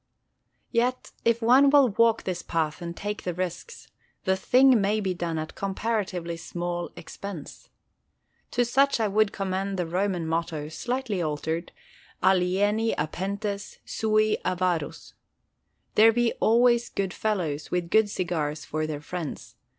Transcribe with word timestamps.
Yet, 0.71 1.11
if 1.23 1.43
one 1.43 1.69
will 1.69 1.89
walk 1.89 2.23
this 2.23 2.41
path 2.41 2.81
and 2.81 2.97
take 2.97 3.21
the 3.21 3.35
risks, 3.35 3.87
the 4.23 4.35
thing 4.35 4.81
may 4.81 4.99
be 4.99 5.13
done 5.13 5.37
at 5.37 5.53
comparatively 5.53 6.37
small 6.37 6.89
expense. 6.95 7.69
To 8.49 8.65
such 8.65 8.99
I 8.99 9.07
would 9.07 9.31
commend 9.31 9.77
the 9.77 9.85
Roman 9.85 10.25
motto, 10.25 10.69
slightly 10.69 11.21
altered—Alieni 11.21 12.95
appetens, 12.97 13.77
sui 13.85 14.39
avarus. 14.43 15.13
There 15.93 16.11
be 16.11 16.33
always 16.39 16.89
good 16.89 17.13
fellows, 17.13 17.69
with 17.69 17.91
good 17.91 18.09
cigars 18.09 18.65
for 18.65 18.87
their 18.87 19.01
friends. 19.01 19.53